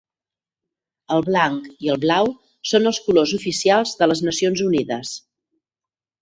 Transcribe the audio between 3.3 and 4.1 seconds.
oficials de